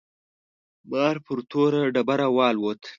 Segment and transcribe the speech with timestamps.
[0.89, 2.81] مار پر توره ډبره والوت.